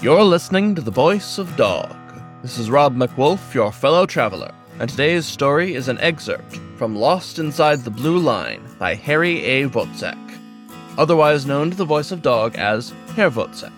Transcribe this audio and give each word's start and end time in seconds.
You're 0.00 0.24
listening 0.24 0.74
to 0.74 0.82
The 0.82 0.90
Voice 0.90 1.38
of 1.38 1.56
Dog. 1.56 1.96
This 2.42 2.58
is 2.58 2.68
Rob 2.68 2.96
MacWolf, 2.96 3.54
your 3.54 3.70
fellow 3.72 4.06
traveler, 4.06 4.52
and 4.80 4.90
today's 4.90 5.24
story 5.24 5.74
is 5.74 5.86
an 5.88 5.98
excerpt 5.98 6.58
from 6.76 6.96
Lost 6.96 7.38
Inside 7.38 7.84
the 7.84 7.90
Blue 7.90 8.18
Line 8.18 8.62
by 8.78 8.96
Harry 8.96 9.42
A. 9.44 9.68
Wozzeck, 9.68 10.18
otherwise 10.98 11.46
known 11.46 11.70
to 11.70 11.76
The 11.76 11.84
Voice 11.84 12.10
of 12.10 12.22
Dog 12.22 12.56
as 12.56 12.92
Herr 13.14 13.30
Wozzeck. 13.30 13.72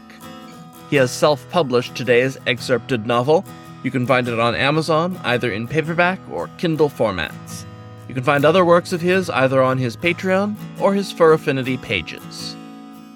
He 0.88 0.96
has 0.96 1.12
self 1.12 1.48
published 1.50 1.94
today's 1.94 2.38
excerpted 2.46 3.06
novel. 3.06 3.44
You 3.84 3.90
can 3.90 4.06
find 4.06 4.26
it 4.26 4.40
on 4.40 4.54
Amazon, 4.56 5.20
either 5.22 5.52
in 5.52 5.68
paperback 5.68 6.18
or 6.30 6.48
Kindle 6.56 6.88
formats. 6.88 7.66
You 8.08 8.14
can 8.14 8.24
find 8.24 8.44
other 8.44 8.64
works 8.64 8.92
of 8.92 9.02
his 9.02 9.28
either 9.30 9.62
on 9.62 9.76
his 9.78 9.96
Patreon 9.98 10.56
or 10.80 10.94
his 10.94 11.12
FurAffinity 11.12 11.80
pages. 11.82 12.56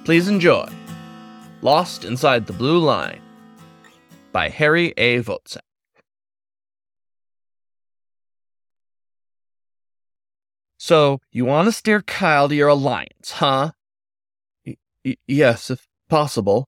Please 0.05 0.29
enjoy 0.29 0.69
Lost 1.63 2.05
Inside 2.07 2.47
the 2.47 2.55
Blue 2.55 2.79
Line 2.79 3.21
by 4.33 4.49
Harry 4.49 4.95
A. 4.97 5.21
Wozzeck. 5.23 5.59
So, 10.79 11.21
you 11.31 11.45
want 11.45 11.67
to 11.67 11.73
steer 11.73 12.01
Kyle 12.01 12.49
to 12.49 12.55
your 12.55 12.69
alliance, 12.69 13.33
huh? 13.33 13.73
Y- 14.67 14.79
y- 15.05 15.17
yes, 15.27 15.71
if 15.71 15.87
possible. 16.09 16.67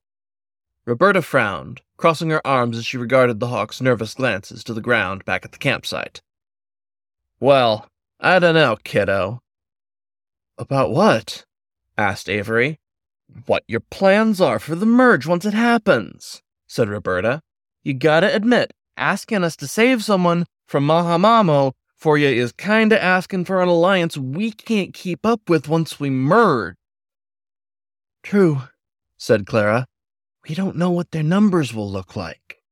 Roberta 0.84 1.22
frowned, 1.22 1.80
crossing 1.96 2.28
her 2.28 2.46
arms 2.46 2.76
as 2.76 2.84
she 2.84 2.98
regarded 2.98 3.40
the 3.40 3.46
hawk's 3.46 3.80
nervous 3.80 4.12
glances 4.12 4.62
to 4.64 4.74
the 4.74 4.82
ground 4.82 5.24
back 5.24 5.46
at 5.46 5.52
the 5.52 5.58
campsite. 5.58 6.20
Well, 7.40 7.88
I 8.20 8.38
don't 8.38 8.54
know, 8.54 8.76
kiddo. 8.84 9.40
About 10.58 10.90
what? 10.90 11.46
asked 11.96 12.28
Avery. 12.28 12.78
What 13.46 13.64
your 13.66 13.80
plans 13.80 14.40
are 14.40 14.58
for 14.58 14.74
the 14.74 14.86
merge 14.86 15.26
once 15.26 15.44
it 15.44 15.54
happens, 15.54 16.42
said 16.66 16.88
Roberta. 16.88 17.40
You 17.82 17.94
gotta 17.94 18.34
admit, 18.34 18.72
asking 18.96 19.44
us 19.44 19.56
to 19.56 19.66
save 19.66 20.04
someone 20.04 20.46
from 20.66 20.86
Mahamamo 20.86 21.72
for 21.96 22.18
you 22.18 22.28
is 22.28 22.52
kinda 22.52 23.00
asking 23.00 23.44
for 23.44 23.62
an 23.62 23.68
alliance 23.68 24.16
we 24.16 24.50
can't 24.50 24.92
keep 24.92 25.24
up 25.24 25.48
with 25.48 25.68
once 25.68 26.00
we 26.00 26.10
merge. 26.10 26.74
True, 28.22 28.62
said 29.16 29.46
Clara. 29.46 29.86
We 30.48 30.54
don't 30.54 30.76
know 30.76 30.90
what 30.90 31.12
their 31.12 31.22
numbers 31.22 31.72
will 31.72 31.90
look 31.90 32.16
like. 32.16 32.62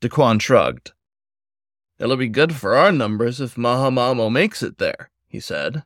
Daquan 0.00 0.40
shrugged. 0.40 0.92
It'll 1.98 2.16
be 2.16 2.28
good 2.28 2.54
for 2.54 2.76
our 2.76 2.92
numbers 2.92 3.40
if 3.40 3.54
Mahamamo 3.54 4.30
makes 4.30 4.62
it 4.62 4.78
there, 4.78 5.10
he 5.26 5.40
said. 5.40 5.84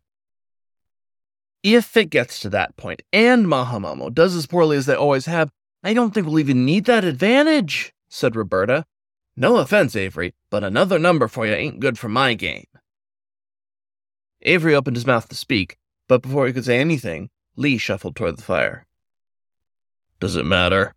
If 1.63 1.97
it 1.97 2.11
gets 2.11 2.41
to 2.41 2.51
that 2.51 2.77
point, 2.77 3.03
and 3.13 3.47
Mahamamo 3.47 4.13
does 4.15 4.35
as 4.35 4.47
poorly 4.47 4.77
as 4.77 4.87
they 4.87 4.95
always 4.95 5.27
have, 5.27 5.51
I 5.83 5.95
don't 5.95 6.13
think 6.13 6.27
we'll 6.27 6.39
even 6.39 6.65
need 6.65 6.85
that 6.85 7.05
advantage, 7.05 7.93
said 8.09 8.37
Roberta. 8.37 8.85
No 9.37 9.57
offense, 9.57 9.95
Avery, 9.97 10.35
but 10.51 10.65
another 10.65 10.99
number 10.99 11.29
for 11.29 11.47
you 11.47 11.55
ain't 11.55 11.81
good 11.81 11.99
for 11.99 12.09
my 12.09 12.35
game. 12.35 12.67
Avery 14.43 14.75
opened 14.75 14.97
his 14.97 15.07
mouth 15.07 15.29
to 15.29 15.35
speak, 15.35 15.77
but 16.07 16.23
before 16.23 16.47
he 16.47 16.53
could 16.53 16.65
say 16.65 16.79
anything, 16.79 17.31
Lee 17.57 17.79
shuffled 17.79 18.15
toward 18.15 18.37
the 18.37 18.43
fire. 18.43 18.87
Does 20.21 20.37
it 20.37 20.47
matter? 20.47 20.95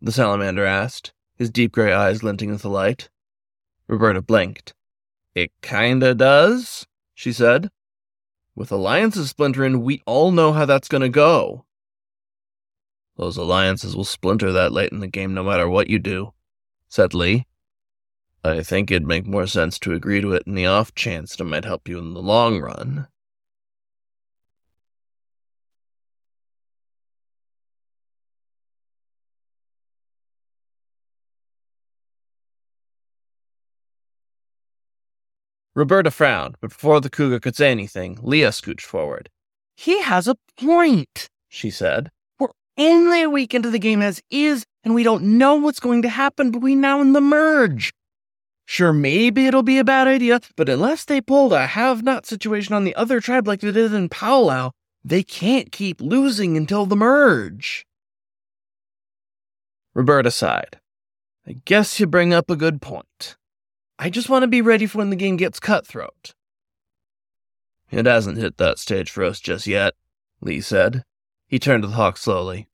The 0.00 0.12
salamander 0.12 0.64
asked, 0.64 1.12
his 1.36 1.50
deep 1.50 1.72
gray 1.72 1.92
eyes 1.92 2.20
glinting 2.20 2.50
with 2.50 2.62
the 2.62 2.68
light. 2.68 3.08
Roberta 3.88 4.22
blinked. 4.22 4.74
It 5.34 5.52
kinda 5.62 6.14
does, 6.14 6.86
she 7.14 7.32
said. 7.32 7.70
With 8.60 8.70
alliances 8.70 9.30
splintering, 9.30 9.80
we 9.80 10.02
all 10.04 10.32
know 10.32 10.52
how 10.52 10.66
that's 10.66 10.86
gonna 10.86 11.08
go. 11.08 11.64
Those 13.16 13.38
alliances 13.38 13.96
will 13.96 14.04
splinter 14.04 14.52
that 14.52 14.70
late 14.70 14.92
in 14.92 15.00
the 15.00 15.06
game 15.06 15.32
no 15.32 15.42
matter 15.42 15.66
what 15.66 15.88
you 15.88 15.98
do, 15.98 16.34
said 16.86 17.14
Lee. 17.14 17.46
I 18.44 18.62
think 18.62 18.90
it'd 18.90 19.08
make 19.08 19.26
more 19.26 19.46
sense 19.46 19.78
to 19.78 19.94
agree 19.94 20.20
to 20.20 20.34
it 20.34 20.42
in 20.46 20.56
the 20.56 20.66
off 20.66 20.94
chance 20.94 21.34
that 21.34 21.44
it 21.44 21.46
might 21.46 21.64
help 21.64 21.88
you 21.88 21.98
in 21.98 22.12
the 22.12 22.20
long 22.20 22.60
run. 22.60 23.08
Roberta 35.80 36.10
frowned, 36.10 36.56
but 36.60 36.68
before 36.68 37.00
the 37.00 37.08
cougar 37.08 37.40
could 37.40 37.56
say 37.56 37.70
anything, 37.70 38.18
Leah 38.20 38.50
scooched 38.50 38.82
forward. 38.82 39.30
He 39.74 40.02
has 40.02 40.28
a 40.28 40.36
point, 40.58 41.30
she 41.48 41.70
said. 41.70 42.10
We're 42.38 42.48
only 42.76 43.22
a 43.22 43.30
week 43.30 43.54
into 43.54 43.70
the 43.70 43.78
game 43.78 44.02
as 44.02 44.20
is, 44.30 44.66
and 44.84 44.94
we 44.94 45.02
don't 45.02 45.38
know 45.38 45.54
what's 45.54 45.80
going 45.80 46.02
to 46.02 46.10
happen 46.10 46.50
between 46.50 46.82
now 46.82 47.00
and 47.00 47.14
the 47.14 47.22
merge. 47.22 47.94
Sure, 48.66 48.92
maybe 48.92 49.46
it'll 49.46 49.62
be 49.62 49.78
a 49.78 49.82
bad 49.84 50.06
idea, 50.06 50.40
but 50.54 50.68
unless 50.68 51.06
they 51.06 51.22
pulled 51.22 51.54
a 51.54 51.68
have 51.68 52.02
not 52.02 52.26
situation 52.26 52.74
on 52.74 52.84
the 52.84 52.94
other 52.94 53.18
tribe 53.18 53.48
like 53.48 53.60
they 53.60 53.72
did 53.72 53.94
in 53.94 54.10
Powwow, 54.10 54.72
they 55.02 55.22
can't 55.22 55.72
keep 55.72 56.02
losing 56.02 56.58
until 56.58 56.84
the 56.84 56.94
merge. 56.94 57.86
Roberta 59.94 60.30
sighed. 60.30 60.78
I 61.46 61.56
guess 61.64 61.98
you 61.98 62.06
bring 62.06 62.34
up 62.34 62.50
a 62.50 62.54
good 62.54 62.82
point. 62.82 63.38
I 64.02 64.08
just 64.08 64.30
want 64.30 64.44
to 64.44 64.48
be 64.48 64.62
ready 64.62 64.86
for 64.86 64.96
when 64.96 65.10
the 65.10 65.16
game 65.16 65.36
gets 65.36 65.60
cutthroat. 65.60 66.32
It 67.90 68.06
hasn't 68.06 68.38
hit 68.38 68.56
that 68.56 68.78
stage 68.78 69.10
for 69.10 69.22
us 69.22 69.40
just 69.40 69.66
yet, 69.66 69.92
Lee 70.40 70.62
said. 70.62 71.04
He 71.46 71.58
turned 71.58 71.82
to 71.82 71.88
the 71.88 71.96
hawk 71.96 72.16
slowly. 72.16 72.70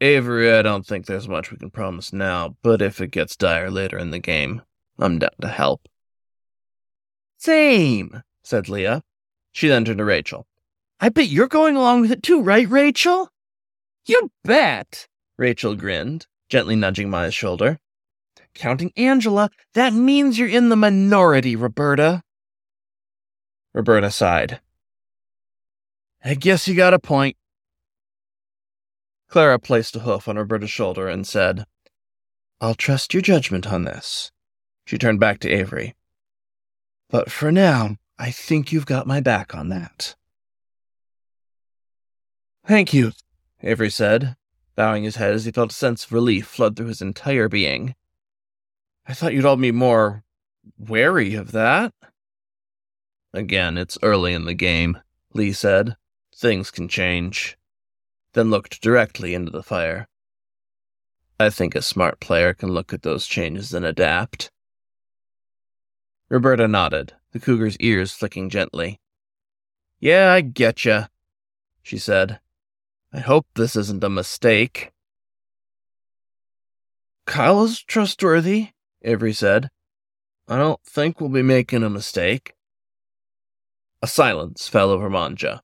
Avery, 0.00 0.50
I 0.50 0.62
don't 0.62 0.86
think 0.86 1.04
there's 1.04 1.28
much 1.28 1.50
we 1.50 1.58
can 1.58 1.70
promise 1.70 2.10
now, 2.10 2.56
but 2.62 2.80
if 2.80 3.02
it 3.02 3.10
gets 3.10 3.36
dire 3.36 3.70
later 3.70 3.98
in 3.98 4.12
the 4.12 4.18
game, 4.18 4.62
I'm 4.98 5.18
down 5.18 5.28
to 5.42 5.48
help. 5.48 5.90
Same, 7.36 8.22
said 8.42 8.70
Leah. 8.70 9.02
She 9.52 9.68
then 9.68 9.84
turned 9.84 9.98
to 9.98 10.06
Rachel. 10.06 10.46
I 11.00 11.10
bet 11.10 11.28
you're 11.28 11.48
going 11.48 11.76
along 11.76 12.00
with 12.00 12.12
it 12.12 12.22
too, 12.22 12.40
right, 12.40 12.66
Rachel? 12.66 13.28
You 14.06 14.30
bet, 14.42 15.06
Rachel 15.36 15.74
grinned, 15.74 16.26
gently 16.48 16.76
nudging 16.76 17.10
Maya's 17.10 17.34
shoulder. 17.34 17.78
Counting 18.56 18.92
Angela, 18.96 19.50
that 19.74 19.92
means 19.92 20.38
you're 20.38 20.48
in 20.48 20.70
the 20.70 20.76
minority, 20.76 21.54
Roberta. 21.54 22.22
Roberta 23.74 24.10
sighed. 24.10 24.60
I 26.24 26.34
guess 26.34 26.66
you 26.66 26.74
got 26.74 26.94
a 26.94 26.98
point. 26.98 27.36
Clara 29.28 29.58
placed 29.58 29.94
a 29.96 30.00
hoof 30.00 30.28
on 30.28 30.36
Roberta's 30.36 30.70
shoulder 30.70 31.08
and 31.08 31.26
said, 31.26 31.66
I'll 32.60 32.74
trust 32.74 33.12
your 33.12 33.20
judgment 33.20 33.70
on 33.70 33.84
this. 33.84 34.32
She 34.86 34.96
turned 34.96 35.20
back 35.20 35.40
to 35.40 35.50
Avery. 35.50 35.94
But 37.10 37.30
for 37.30 37.52
now, 37.52 37.96
I 38.18 38.30
think 38.30 38.72
you've 38.72 38.86
got 38.86 39.06
my 39.06 39.20
back 39.20 39.54
on 39.54 39.68
that. 39.68 40.16
Thank 42.66 42.94
you, 42.94 43.12
Avery 43.62 43.90
said, 43.90 44.36
bowing 44.74 45.04
his 45.04 45.16
head 45.16 45.34
as 45.34 45.44
he 45.44 45.52
felt 45.52 45.72
a 45.72 45.74
sense 45.74 46.04
of 46.04 46.12
relief 46.12 46.46
flood 46.46 46.76
through 46.76 46.86
his 46.86 47.02
entire 47.02 47.48
being. 47.48 47.94
I 49.08 49.14
thought 49.14 49.32
you'd 49.32 49.44
all 49.44 49.56
be 49.56 49.72
more 49.72 50.24
wary 50.78 51.34
of 51.34 51.52
that. 51.52 51.92
Again, 53.32 53.78
it's 53.78 53.98
early 54.02 54.32
in 54.32 54.46
the 54.46 54.54
game, 54.54 54.98
Lee 55.32 55.52
said. 55.52 55.96
Things 56.34 56.70
can 56.70 56.88
change. 56.88 57.56
Then 58.32 58.50
looked 58.50 58.80
directly 58.80 59.34
into 59.34 59.50
the 59.50 59.62
fire. 59.62 60.08
I 61.38 61.50
think 61.50 61.74
a 61.74 61.82
smart 61.82 62.18
player 62.18 62.54
can 62.54 62.70
look 62.70 62.92
at 62.92 63.02
those 63.02 63.26
changes 63.26 63.72
and 63.74 63.84
adapt. 63.84 64.50
Roberta 66.28 66.66
nodded, 66.66 67.12
the 67.32 67.38
cougar's 67.38 67.76
ears 67.78 68.12
flicking 68.12 68.50
gently. 68.50 69.00
Yeah, 70.00 70.32
I 70.32 70.42
getcha, 70.42 71.08
she 71.82 71.98
said. 71.98 72.40
I 73.12 73.20
hope 73.20 73.46
this 73.54 73.76
isn't 73.76 74.02
a 74.02 74.10
mistake. 74.10 74.92
Kyle 77.26 77.64
is 77.64 77.82
trustworthy, 77.82 78.70
Avery 79.06 79.32
said. 79.32 79.70
I 80.48 80.58
don't 80.58 80.82
think 80.82 81.20
we'll 81.20 81.30
be 81.30 81.42
making 81.42 81.82
a 81.82 81.90
mistake. 81.90 82.54
A 84.02 84.06
silence 84.06 84.68
fell 84.68 84.90
over 84.90 85.08
Manja. 85.08 85.62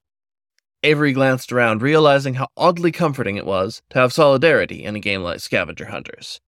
Avery 0.84 1.12
glanced 1.12 1.52
around, 1.52 1.82
realizing 1.82 2.34
how 2.34 2.48
oddly 2.56 2.90
comforting 2.90 3.36
it 3.36 3.46
was 3.46 3.82
to 3.90 3.98
have 3.98 4.12
solidarity 4.12 4.84
in 4.84 4.96
a 4.96 5.00
game 5.00 5.22
like 5.22 5.40
Scavenger 5.40 5.86
Hunters. 5.86 6.40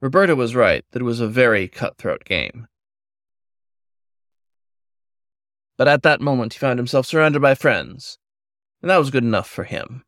Roberta 0.00 0.34
was 0.34 0.54
right 0.54 0.84
that 0.90 1.02
it 1.02 1.06
was 1.06 1.20
a 1.20 1.28
very 1.28 1.68
cutthroat 1.68 2.24
game. 2.24 2.66
But 5.78 5.88
at 5.88 6.02
that 6.02 6.20
moment, 6.22 6.54
he 6.54 6.58
found 6.58 6.78
himself 6.78 7.06
surrounded 7.06 7.40
by 7.42 7.54
friends, 7.54 8.18
and 8.80 8.90
that 8.90 8.96
was 8.98 9.10
good 9.10 9.24
enough 9.24 9.48
for 9.48 9.64
him. 9.64 10.05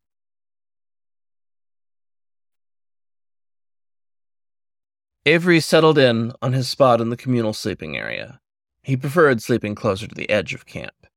Avery 5.25 5.59
settled 5.59 5.97
in 5.97 6.33
on 6.41 6.53
his 6.53 6.69
spot 6.69 7.01
in 7.01 7.09
the 7.09 7.17
communal 7.17 7.53
sleeping 7.53 7.97
area. 7.97 8.39
He 8.83 8.97
preferred 8.97 9.41
sleeping 9.41 9.75
closer 9.75 10.07
to 10.07 10.15
the 10.15 10.29
edge 10.29 10.53
of 10.53 10.65
camp. 10.65 11.07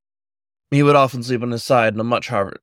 He 0.70 0.82
would 0.82 0.96
often 0.96 1.22
sleep 1.22 1.43
on 1.43 1.50
his 1.50 1.64
side 1.64 1.94
on 1.94 2.00
a 2.00 2.04
much 2.04 2.28
harder 2.28 2.60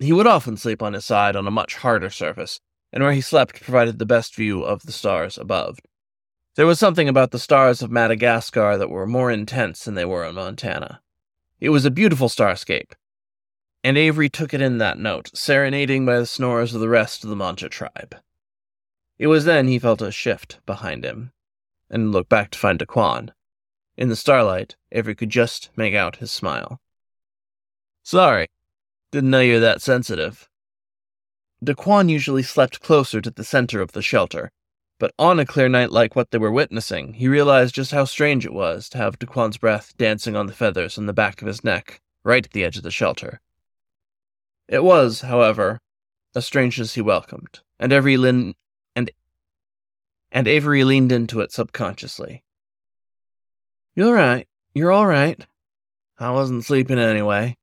he 0.00 0.12
would 0.12 0.26
often 0.26 0.56
sleep 0.56 0.82
on 0.82 0.94
his 0.94 1.04
side 1.04 1.36
on 1.36 1.46
a 1.46 1.50
much 1.50 1.76
harder 1.76 2.08
surface, 2.08 2.60
and 2.92 3.02
where 3.02 3.12
he 3.12 3.20
slept 3.20 3.62
provided 3.62 3.98
the 3.98 4.06
best 4.06 4.34
view 4.34 4.62
of 4.62 4.82
the 4.82 4.92
stars 4.92 5.36
above. 5.36 5.78
There 6.56 6.66
was 6.66 6.78
something 6.78 7.08
about 7.08 7.30
the 7.30 7.38
stars 7.38 7.82
of 7.82 7.90
Madagascar 7.90 8.76
that 8.78 8.90
were 8.90 9.06
more 9.06 9.30
intense 9.30 9.84
than 9.84 9.94
they 9.94 10.06
were 10.06 10.24
in 10.24 10.34
Montana. 10.34 11.02
It 11.60 11.68
was 11.68 11.84
a 11.84 11.90
beautiful 11.90 12.28
starscape, 12.28 12.92
and 13.84 13.98
Avery 13.98 14.30
took 14.30 14.54
it 14.54 14.62
in 14.62 14.78
that 14.78 14.98
note, 14.98 15.30
serenading 15.34 16.06
by 16.06 16.18
the 16.18 16.26
snores 16.26 16.74
of 16.74 16.80
the 16.80 16.88
rest 16.88 17.22
of 17.22 17.30
the 17.30 17.36
Manja 17.36 17.68
tribe. 17.68 18.16
It 19.20 19.26
was 19.26 19.44
then 19.44 19.68
he 19.68 19.78
felt 19.78 20.00
a 20.00 20.10
shift 20.10 20.60
behind 20.64 21.04
him, 21.04 21.32
and 21.90 22.10
looked 22.10 22.30
back 22.30 22.50
to 22.52 22.58
find 22.58 22.78
Daquan. 22.78 23.34
In 23.94 24.08
the 24.08 24.16
starlight, 24.16 24.76
Avery 24.92 25.14
could 25.14 25.28
just 25.28 25.68
make 25.76 25.94
out 25.94 26.16
his 26.16 26.32
smile. 26.32 26.80
Sorry, 28.02 28.48
didn't 29.12 29.28
know 29.28 29.40
you 29.40 29.54
were 29.54 29.60
that 29.60 29.82
sensitive. 29.82 30.48
Daquan 31.62 32.08
usually 32.08 32.42
slept 32.42 32.80
closer 32.80 33.20
to 33.20 33.30
the 33.30 33.44
center 33.44 33.82
of 33.82 33.92
the 33.92 34.00
shelter, 34.00 34.52
but 34.98 35.12
on 35.18 35.38
a 35.38 35.44
clear 35.44 35.68
night 35.68 35.92
like 35.92 36.16
what 36.16 36.30
they 36.30 36.38
were 36.38 36.50
witnessing, 36.50 37.12
he 37.12 37.28
realized 37.28 37.74
just 37.74 37.90
how 37.90 38.06
strange 38.06 38.46
it 38.46 38.54
was 38.54 38.88
to 38.88 38.96
have 38.96 39.18
Daquan's 39.18 39.58
breath 39.58 39.94
dancing 39.98 40.34
on 40.34 40.46
the 40.46 40.54
feathers 40.54 40.96
on 40.96 41.04
the 41.04 41.12
back 41.12 41.42
of 41.42 41.46
his 41.46 41.62
neck, 41.62 42.00
right 42.24 42.46
at 42.46 42.52
the 42.52 42.64
edge 42.64 42.78
of 42.78 42.84
the 42.84 42.90
shelter. 42.90 43.42
It 44.66 44.82
was, 44.82 45.20
however, 45.20 45.78
a 46.34 46.40
strangeness 46.40 46.94
he 46.94 47.02
welcomed, 47.02 47.60
and 47.78 47.92
every 47.92 48.16
lin- 48.16 48.54
and 50.32 50.46
Avery 50.46 50.84
leaned 50.84 51.12
into 51.12 51.40
it 51.40 51.52
subconsciously. 51.52 52.42
You're 53.94 54.14
right. 54.14 54.46
You're 54.74 54.92
all 54.92 55.06
right. 55.06 55.44
I 56.18 56.30
wasn't 56.30 56.64
sleeping 56.64 56.98
anyway. 56.98 57.56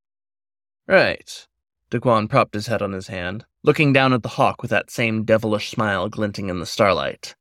Right. 0.87 1.47
Daquan 1.89 2.29
propped 2.29 2.53
his 2.53 2.67
head 2.67 2.81
on 2.81 2.91
his 2.91 3.07
hand, 3.07 3.45
looking 3.63 3.93
down 3.93 4.13
at 4.13 4.23
the 4.23 4.29
hawk 4.29 4.61
with 4.61 4.71
that 4.71 4.91
same 4.91 5.23
devilish 5.23 5.69
smile 5.69 6.09
glinting 6.09 6.49
in 6.49 6.59
the 6.59 6.65
starlight. 6.65 7.35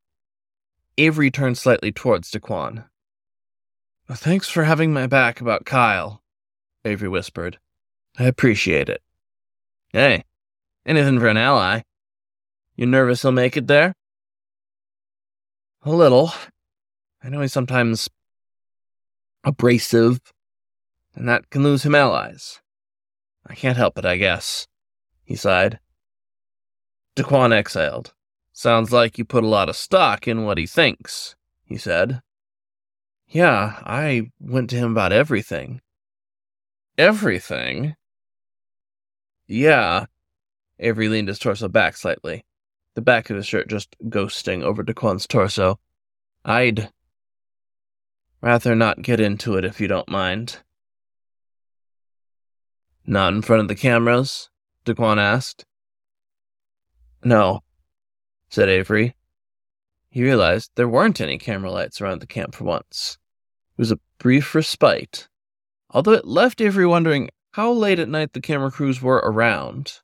Avery 0.98 1.30
turned 1.30 1.58
slightly 1.58 1.90
towards 1.90 2.30
Daquan. 2.30 2.84
Thanks 4.08 4.48
for 4.48 4.64
having 4.64 4.92
my 4.92 5.06
back 5.06 5.40
about 5.40 5.66
Kyle, 5.66 6.22
Avery 6.84 7.08
whispered. 7.08 7.58
I 8.18 8.24
appreciate 8.24 8.88
it. 8.88 9.02
Hey, 9.92 10.24
anything 10.86 11.18
for 11.18 11.26
an 11.26 11.36
ally. 11.36 11.82
You 12.76 12.86
nervous 12.86 13.22
he'll 13.22 13.32
make 13.32 13.56
it 13.56 13.66
there? 13.66 13.94
A 15.86 15.90
little. 15.90 16.32
I 17.22 17.28
know 17.28 17.42
he's 17.42 17.52
sometimes 17.52 18.08
abrasive, 19.44 20.20
and 21.14 21.28
that 21.28 21.48
can 21.50 21.62
lose 21.62 21.84
him 21.84 21.94
allies. 21.94 22.60
I 23.46 23.54
can't 23.54 23.76
help 23.76 23.96
it, 23.96 24.04
I 24.04 24.16
guess. 24.16 24.66
He 25.22 25.36
sighed. 25.36 25.78
Daquan 27.14 27.56
exhaled. 27.56 28.12
Sounds 28.52 28.90
like 28.90 29.16
you 29.16 29.24
put 29.24 29.44
a 29.44 29.48
lot 29.48 29.68
of 29.68 29.76
stock 29.76 30.26
in 30.26 30.44
what 30.44 30.58
he 30.58 30.66
thinks, 30.66 31.36
he 31.64 31.76
said. 31.76 32.20
Yeah, 33.28 33.80
I 33.84 34.32
went 34.40 34.70
to 34.70 34.76
him 34.76 34.90
about 34.90 35.12
everything. 35.12 35.82
Everything? 36.98 37.94
Yeah. 39.46 40.06
Avery 40.80 41.08
leaned 41.08 41.28
his 41.28 41.38
torso 41.38 41.68
back 41.68 41.96
slightly, 41.96 42.44
the 42.96 43.02
back 43.02 43.28
of 43.28 43.36
his 43.36 43.46
shirt 43.46 43.68
just 43.68 43.94
ghosting 44.08 44.62
over 44.62 44.82
Daquan's 44.82 45.26
torso. 45.26 45.78
I'd 46.44 46.90
rather 48.40 48.74
not 48.74 49.02
get 49.02 49.20
into 49.20 49.56
it 49.56 49.66
if 49.66 49.80
you 49.80 49.86
don't 49.86 50.08
mind. 50.08 50.60
Not 53.04 53.34
in 53.34 53.42
front 53.42 53.60
of 53.60 53.68
the 53.68 53.74
cameras? 53.74 54.48
Daquan 54.86 55.18
asked. 55.18 55.66
No, 57.22 57.60
said 58.48 58.70
Avery. 58.70 59.14
He 60.08 60.22
realized 60.22 60.70
there 60.74 60.88
weren't 60.88 61.20
any 61.20 61.36
camera 61.36 61.70
lights 61.70 62.00
around 62.00 62.22
the 62.22 62.26
camp 62.26 62.54
for 62.54 62.64
once. 62.64 63.18
It 63.76 63.82
was 63.82 63.92
a 63.92 64.00
brief 64.18 64.54
respite, 64.54 65.28
although 65.90 66.12
it 66.12 66.24
left 66.24 66.62
Avery 66.62 66.86
wondering 66.86 67.28
how 67.52 67.72
late 67.72 67.98
at 67.98 68.08
night 68.08 68.32
the 68.32 68.40
camera 68.40 68.70
crews 68.70 69.02
were 69.02 69.16
around. 69.16 70.00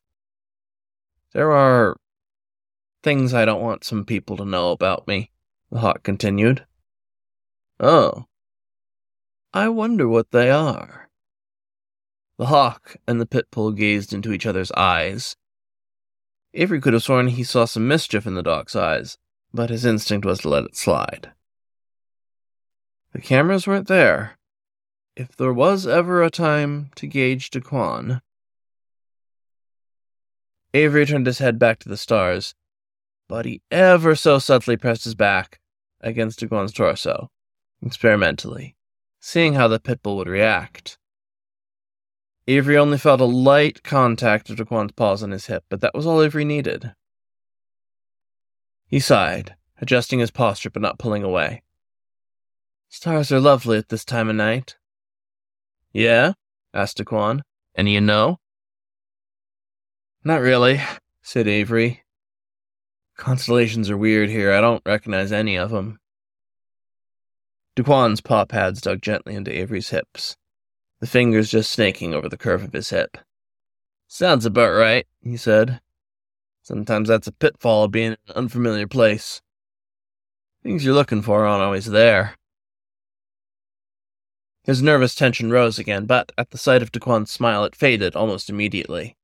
There 1.33 1.53
are 1.53 1.97
things 3.03 3.35
I 3.35 3.45
don't 3.45 3.63
want 3.63 3.85
some 3.85 4.05
people 4.05 4.37
to 4.37 4.45
know 4.45 4.71
about 4.71 5.09
me, 5.09 5.31
the 5.71 5.81
hawk 5.81 6.03
continued. 6.03 6.65
Oh. 7.81 8.27
I 9.53 9.69
wonder 9.69 10.09
what 10.09 10.31
they 10.31 10.51
are. 10.51 11.11
The 12.39 12.47
hawk 12.47 12.97
and 13.07 13.21
the 13.21 13.27
pit 13.27 13.47
bull 13.51 13.73
gazed 13.73 14.13
into 14.13 14.33
each 14.33 14.47
other's 14.47 14.73
eyes. 14.73 15.37
Avery 16.55 16.81
could 16.81 16.93
have 16.93 17.03
sworn 17.03 17.29
he 17.29 17.45
saw 17.45 17.65
some 17.65 17.89
mischief 17.89 18.27
in 18.27 18.35
the 18.35 18.43
dog's 18.43 18.77
eyes, 18.77 19.19
but 19.53 19.71
his 19.71 19.85
instinct 19.85 20.27
was 20.27 20.41
to 20.41 20.49
let 20.49 20.65
it 20.65 20.77
slide. 20.77 21.33
The 23.13 23.21
cameras 23.21 23.67
weren't 23.67 23.89
there. 23.89 24.39
If 25.15 25.37
there 25.37 25.53
was 25.53 25.87
ever 25.87 26.23
a 26.23 26.31
time 26.31 26.91
to 26.97 27.07
gauge 27.07 27.51
Daquan. 27.51 28.23
Avery 30.73 31.05
turned 31.05 31.27
his 31.27 31.39
head 31.39 31.59
back 31.59 31.79
to 31.81 31.89
the 31.91 31.99
stars, 31.99 32.55
but 33.33 33.47
he 33.47 33.63
ever 33.71 34.15
so 34.15 34.39
subtly 34.39 34.77
pressed 34.77 35.05
his 35.05 35.15
back 35.15 35.59
against 36.03 36.41
Daquan's 36.41 36.71
torso, 36.71 37.31
experimentally, 37.81 38.77
seeing 39.21 39.55
how 39.55 39.69
the 39.69 39.81
pit 39.81 40.03
bull 40.03 40.19
would 40.19 40.29
react. 40.29 40.99
Avery 42.47 42.77
only 42.77 42.99
felt 42.99 43.23
a 43.23 43.25
light 43.25 43.83
contact 43.83 44.51
of 44.51 44.59
Daquan's 44.59 44.93
paws 44.93 45.23
on 45.23 45.31
his 45.31 45.47
hip, 45.47 45.65
but 45.71 45.81
that 45.81 45.95
was 45.95 46.07
all 46.07 46.21
Avery 46.21 46.45
needed. 46.45 46.93
He 48.87 49.01
sighed, 49.01 49.55
adjusting 49.81 50.19
his 50.19 50.31
posture 50.31 50.69
but 50.69 50.83
not 50.83 50.99
pulling 50.99 51.23
away. 51.23 51.63
Stars 52.91 53.33
are 53.33 53.41
lovely 53.41 53.79
at 53.79 53.89
this 53.89 54.05
time 54.05 54.29
of 54.29 54.37
night. 54.37 54.77
Yeah? 55.91 56.35
asked 56.75 56.99
Daquan. 56.99 57.41
Any 57.75 57.95
you 57.95 58.03
know? 58.03 58.41
Not 60.23 60.43
really, 60.43 60.83
said 61.23 61.49
Avery. 61.49 62.03
Constellations 63.17 63.91
are 63.91 63.97
weird 63.97 64.29
here. 64.29 64.53
I 64.53 64.61
don't 64.61 64.83
recognize 64.85 65.33
any 65.33 65.57
of 65.57 65.71
them. 65.71 65.99
Daquan's 67.77 68.21
paw 68.21 68.45
pads 68.45 68.81
dug 68.81 69.01
gently 69.01 69.35
into 69.35 69.53
Avery's 69.57 69.91
hips 69.91 70.37
the 71.03 71.09
fingers 71.09 71.51
just 71.51 71.73
snaking 71.73 72.15
over 72.15 72.29
the 72.29 72.37
curve 72.37 72.63
of 72.63 72.73
his 72.73 72.91
hip. 72.91 73.19
Sounds 74.07 74.47
about 74.47 74.71
right, 74.71 75.05
he 75.21 75.37
said. 75.37 75.81
Sometimes 76.63 77.09
that's 77.09 77.27
a 77.27 77.33
pitfall 77.33 77.83
of 77.83 77.91
being 77.91 78.13
in 78.13 78.19
an 78.29 78.37
unfamiliar 78.37 78.87
place. 78.87 79.43
Things 80.63 80.85
you're 80.85 80.95
looking 80.95 81.21
for 81.21 81.45
aren't 81.45 81.65
always 81.65 81.87
there. 81.87 82.37
His 84.63 84.81
nervous 84.81 85.17
tension 85.17 85.51
rose 85.51 85.77
again, 85.77 86.07
but 86.07 86.31
at 86.39 86.51
the 86.51 86.59
sight 86.59 86.83
of 86.83 86.93
Daquan's 86.93 87.33
smile 87.33 87.65
it 87.65 87.75
faded 87.75 88.15
almost 88.15 88.49
immediately. 88.49 89.17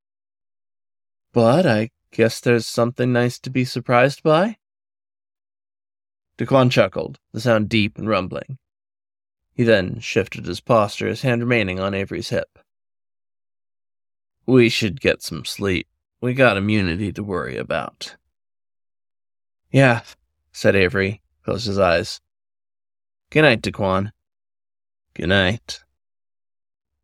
But 1.33 1.65
I 1.65 1.91
guess 2.11 2.41
there's 2.41 2.67
something 2.67 3.13
nice 3.13 3.39
to 3.41 3.51
be 3.51 3.65
surprised 3.65 4.23
by? 4.23 4.57
Daquan 6.39 6.71
chuckled, 6.71 7.19
the 7.33 7.41
sound 7.41 7.69
deep 7.69 7.99
and 7.99 8.09
rumbling. 8.09 8.59
He 9.53 9.65
then 9.65 9.99
shifted 9.99 10.47
his 10.47 10.61
posture, 10.61 11.09
his 11.09 11.23
hand 11.23 11.43
remaining 11.43 11.81
on 11.81 11.95
Avery's 11.95 12.29
hip. 12.29 12.59
We 14.47 14.69
should 14.69 15.01
get 15.01 15.21
some 15.21 15.45
sleep. 15.45 15.89
We 16.21 16.35
got 16.35 16.57
immunity 16.57 17.13
to 17.13 17.25
worry 17.25 17.57
about. 17.57 18.17
Yeah, 19.71 20.03
said 20.53 20.75
Avery, 20.75 21.23
closed 21.45 21.67
his 21.67 21.79
eyes. 21.79 22.21
Good 23.31 23.43
night, 23.43 23.63
Daquan. 23.63 24.13
Good 25.15 25.29
night. 25.29 25.81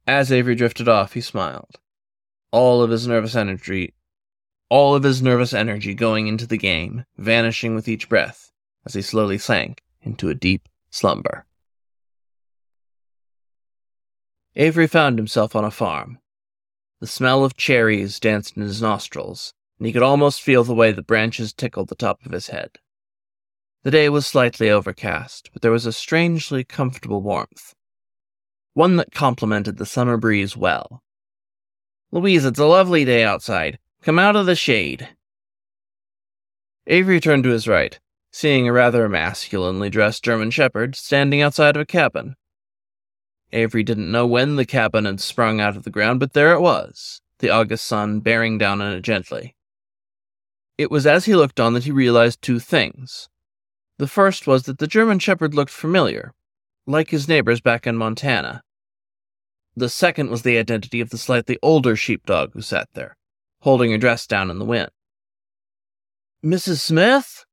As 0.07 0.31
Avery 0.31 0.55
drifted 0.55 0.89
off, 0.89 1.15
he 1.15 1.21
smiled. 1.21 1.81
All 2.51 2.83
of 2.83 2.91
his 2.91 3.07
nervous 3.07 3.35
energy, 3.35 3.95
all 4.69 4.95
of 4.95 5.03
his 5.03 5.23
nervous 5.23 5.53
energy 5.53 5.95
going 5.95 6.27
into 6.27 6.47
the 6.47 6.59
game, 6.59 7.05
vanishing 7.17 7.75
with 7.75 7.89
each 7.89 8.09
breath 8.09 8.51
as 8.87 8.95
he 8.95 9.03
slowly 9.03 9.39
sank 9.39 9.83
into 10.03 10.29
a 10.29 10.35
deep 10.35 10.69
slumber. 10.91 11.47
Avery 14.57 14.87
found 14.87 15.19
himself 15.19 15.57
on 15.57 15.65
a 15.65 15.71
farm. 15.71 16.19
The 17.01 17.07
smell 17.07 17.45
of 17.45 17.57
cherries 17.57 18.21
danced 18.21 18.57
in 18.57 18.63
his 18.63 18.81
nostrils, 18.81 19.53
and 19.79 19.87
he 19.87 19.93
could 19.93 20.03
almost 20.03 20.41
feel 20.41 20.65
the 20.65 20.75
way 20.75 20.93
the 20.93 21.03
branches 21.03 21.53
tickled 21.53 21.89
the 21.89 21.95
top 21.95 22.25
of 22.25 22.33
his 22.33 22.49
head. 22.49 22.71
The 23.83 23.91
day 23.91 24.09
was 24.09 24.27
slightly 24.27 24.71
overcast, 24.71 25.51
but 25.53 25.61
there 25.61 25.73
was 25.73 25.85
a 25.85 25.93
strangely 25.93 26.65
comfortable 26.65 27.21
warmth, 27.21 27.75
one 28.73 28.97
that 28.97 29.13
complemented 29.13 29.77
the 29.77 29.87
summer 29.87 30.17
breeze 30.17 30.57
well. 30.57 31.03
Louise, 32.11 32.45
it's 32.45 32.61
a 32.61 32.65
lovely 32.65 33.05
day 33.05 33.25
outside. 33.25 33.79
Come 34.05 34.19
out 34.19 34.37
of 34.37 34.45
the 34.45 34.55
shade. 34.55 35.09
Avery 36.87 37.21
turned 37.21 37.43
to 37.45 37.51
his 37.51 37.67
right, 37.67 37.99
seeing 38.31 38.69
a 38.69 38.73
rather 38.73 39.09
masculinely 39.09 39.89
dressed 39.89 40.23
German 40.23 40.51
shepherd 40.51 40.95
standing 40.95 41.41
outside 41.41 41.75
of 41.75 41.81
a 41.81 41.87
cabin. 41.87 42.37
Avery 43.51 43.83
didn't 43.83 44.13
know 44.13 44.27
when 44.27 44.57
the 44.57 44.67
cabin 44.67 45.07
had 45.07 45.23
sprung 45.23 45.59
out 45.59 45.75
of 45.75 45.85
the 45.85 45.91
ground, 45.91 46.21
but 46.21 46.35
there 46.35 46.53
it 46.53 46.61
was, 46.61 47.23
the 47.39 47.49
August 47.49 47.87
sun 47.87 48.21
bearing 48.21 48.59
down 48.59 48.83
on 48.83 48.93
it 48.93 49.01
gently. 49.01 49.57
It 50.77 50.91
was 50.91 51.07
as 51.07 51.25
he 51.25 51.35
looked 51.35 51.59
on 51.59 51.73
that 51.73 51.85
he 51.85 51.91
realized 51.91 52.43
two 52.43 52.59
things. 52.59 53.31
The 53.97 54.07
first 54.07 54.47
was 54.47 54.65
that 54.65 54.81
the 54.81 54.87
German 54.87 55.19
Shepherd 55.19 55.55
looked 55.55 55.73
familiar, 55.73 56.35
like 56.87 57.09
his 57.09 57.27
neighbors 57.27 57.63
back 57.63 57.87
in 57.87 57.97
Montana. 57.97 58.65
The 59.75 59.89
second 59.89 60.29
was 60.29 60.43
the 60.43 60.59
identity 60.59 61.01
of 61.01 61.09
the 61.09 61.17
slightly 61.17 61.59
older 61.63 61.97
sheepdog 61.97 62.53
who 62.53 62.61
sat 62.61 62.89
there, 62.93 63.17
holding 63.65 63.91
her 63.91 63.99
dress 63.99 64.27
down 64.27 64.51
in 64.51 64.59
the 64.59 64.65
wind. 64.65 64.91
Mrs. 66.45 66.81
Smith? 66.81 67.47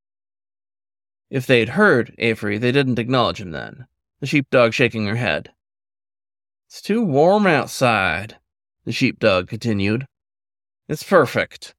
If 1.29 1.47
they'd 1.47 1.69
heard 1.69 2.13
Avery, 2.17 2.57
they 2.57 2.73
didn't 2.73 2.99
acknowledge 2.99 3.39
him 3.39 3.51
then, 3.51 3.87
the 4.19 4.27
sheepdog 4.27 4.73
shaking 4.73 5.05
her 5.07 5.15
head. 5.15 5.51
It's 6.67 6.81
too 6.81 7.01
warm 7.01 7.47
outside, 7.47 8.35
the 8.83 8.91
sheepdog 8.91 9.47
continued. 9.47 10.05
It's 10.89 11.03
perfect. 11.03 11.75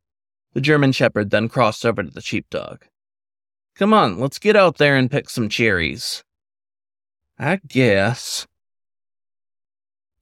The 0.55 0.63
German 0.63 0.93
shepherd 0.93 1.29
then 1.29 1.51
crossed 1.51 1.85
over 1.85 2.03
to 2.03 2.11
the 2.11 2.23
sheepdog. 2.23 2.85
Come 3.77 3.93
on, 3.93 4.19
let's 4.19 4.39
get 4.39 4.57
out 4.57 4.79
there 4.79 4.97
and 4.97 5.11
pick 5.11 5.29
some 5.29 5.51
cherries. 5.51 6.25
I 7.39 7.61
guess. 7.69 8.47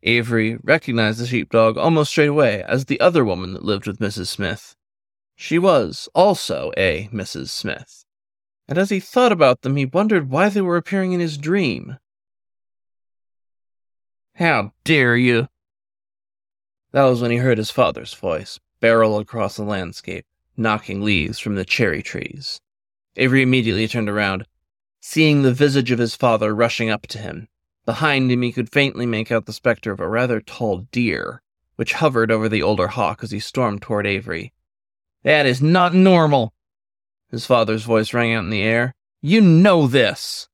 Avery 0.02 0.59
recognized 0.62 1.21
the 1.21 1.26
sheepdog 1.26 1.76
almost 1.76 2.11
straight 2.11 2.28
away 2.28 2.62
as 2.62 2.85
the 2.85 3.00
other 3.00 3.25
woman 3.25 3.52
that 3.52 3.64
lived 3.64 3.87
with 3.87 3.99
Mrs. 3.99 4.28
Smith. 4.28 4.75
She 5.37 5.59
was 5.59 6.09
also 6.14 6.73
a 6.76 7.09
Mrs. 7.12 7.49
Smith. 7.49 8.04
And 8.69 8.78
as 8.78 8.90
he 8.90 9.00
thought 9.00 9.33
about 9.33 9.62
them, 9.62 9.76
he 9.76 9.85
wondered 9.85 10.30
why 10.30 10.49
they 10.49 10.61
were 10.61 10.76
appearing 10.76 11.12
in 11.12 11.21
his 11.21 11.37
dream. 11.37 11.99
How 14.35 14.73
dare 14.85 15.16
you! 15.16 15.49
That 16.92 17.04
was 17.04 17.21
when 17.21 17.30
he 17.30 17.37
heard 17.37 17.59
his 17.59 17.71
father's 17.71 18.14
voice 18.14 18.59
barrel 18.80 19.19
across 19.19 19.57
the 19.57 19.62
landscape, 19.62 20.25
knocking 20.57 21.02
leaves 21.02 21.38
from 21.38 21.54
the 21.54 21.64
cherry 21.64 22.02
trees. 22.02 22.61
Avery 23.16 23.42
immediately 23.42 23.87
turned 23.87 24.09
around, 24.09 24.47
seeing 25.00 25.42
the 25.42 25.52
visage 25.52 25.90
of 25.90 25.99
his 25.99 26.14
father 26.14 26.54
rushing 26.54 26.88
up 26.88 27.07
to 27.09 27.19
him. 27.19 27.49
Behind 27.84 28.30
him, 28.30 28.42
he 28.42 28.52
could 28.52 28.70
faintly 28.70 29.06
make 29.06 29.32
out 29.32 29.46
the 29.46 29.52
specter 29.52 29.90
of 29.90 30.00
a 30.00 30.08
rather 30.08 30.40
tall 30.40 30.87
deer, 30.92 31.42
which 31.76 31.94
hovered 31.94 32.30
over 32.30 32.49
the 32.49 32.62
older 32.62 32.88
hawk 32.88 33.22
as 33.22 33.30
he 33.30 33.40
stormed 33.40 33.82
toward 33.82 34.06
Avery. 34.06 34.52
That 35.22 35.46
is 35.46 35.62
not 35.62 35.94
normal! 35.94 36.52
His 37.30 37.46
father's 37.46 37.84
voice 37.84 38.12
rang 38.12 38.34
out 38.34 38.44
in 38.44 38.50
the 38.50 38.62
air. 38.62 38.94
You 39.22 39.40
know 39.40 39.87
this! 39.87 40.49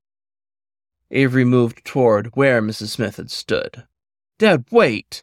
Avery 1.11 1.45
moved 1.45 1.85
toward 1.85 2.35
where 2.35 2.61
Mrs. 2.61 2.89
Smith 2.89 3.17
had 3.17 3.31
stood. 3.31 3.85
Dad, 4.39 4.65
wait! 4.71 5.23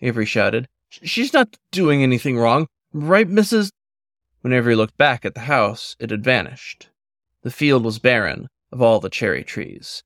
Avery 0.00 0.26
shouted. 0.26 0.68
She's 0.88 1.32
not 1.32 1.56
doing 1.70 2.02
anything 2.02 2.38
wrong, 2.38 2.68
right, 2.92 3.28
Mrs. 3.28 3.70
When 4.42 4.52
Avery 4.52 4.76
looked 4.76 4.96
back 4.96 5.24
at 5.24 5.34
the 5.34 5.40
house, 5.40 5.96
it 5.98 6.10
had 6.10 6.22
vanished. 6.22 6.88
The 7.42 7.50
field 7.50 7.84
was 7.84 7.98
barren 7.98 8.48
of 8.70 8.80
all 8.80 9.00
the 9.00 9.10
cherry 9.10 9.42
trees. 9.42 10.02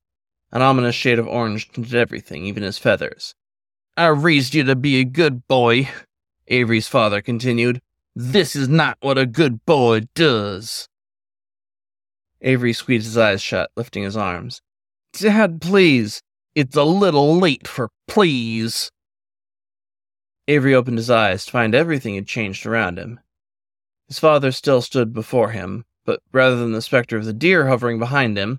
An 0.51 0.63
ominous 0.63 0.95
shade 0.95 1.19
of 1.19 1.29
orange 1.29 1.71
tinted 1.71 1.95
everything, 1.95 2.47
even 2.47 2.63
his 2.63 2.79
feathers. 2.79 3.35
I 3.97 4.07
raised 4.07 4.55
you 4.55 4.65
to 4.65 4.77
be 4.77 4.97
a 4.97 5.05
good 5.05 5.47
boy, 5.49 5.89
Avery's 6.47 6.89
father 6.89 7.21
continued. 7.21 7.81
This 8.15 8.57
is 8.57 8.69
not 8.69 8.97
what 9.01 9.19
a 9.19 9.27
good 9.27 9.65
boy 9.67 10.03
does. 10.15 10.89
Avery 12.41 12.73
squeezed 12.73 13.07
his 13.07 13.19
eyes 13.19 13.43
shut, 13.43 13.71
lifting 13.77 14.05
his 14.05 14.17
arms. 14.17 14.63
Dad, 15.13 15.61
please. 15.61 16.23
It's 16.55 16.77
a 16.77 16.85
little 16.85 17.37
late 17.39 17.69
for 17.69 17.91
please. 18.07 18.91
Avery 20.49 20.75
opened 20.75 20.99
his 20.99 21.11
eyes 21.11 21.45
to 21.45 21.53
find 21.53 21.75
everything 21.75 22.15
had 22.15 22.27
changed 22.27 22.65
around 22.65 22.99
him. 22.99 23.21
His 24.07 24.19
father 24.19 24.51
still 24.51 24.81
stood 24.81 25.13
before 25.13 25.51
him, 25.51 25.85
but 26.05 26.23
rather 26.33 26.57
than 26.57 26.73
the 26.73 26.81
specter 26.81 27.17
of 27.19 27.27
the 27.27 27.33
deer 27.35 27.69
hovering 27.69 27.99
behind 27.99 28.39
him, 28.39 28.59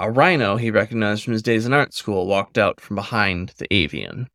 a 0.00 0.10
rhino 0.10 0.56
he 0.56 0.70
recognized 0.70 1.22
from 1.22 1.34
his 1.34 1.42
days 1.42 1.66
in 1.66 1.74
art 1.74 1.92
school 1.92 2.26
walked 2.26 2.56
out 2.56 2.80
from 2.80 2.96
behind 2.96 3.52
the 3.58 3.72
avian. 3.72 4.28